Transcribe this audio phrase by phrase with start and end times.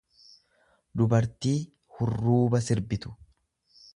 [1.01, 1.59] dubartii
[1.97, 3.15] hurruuba sirbitu.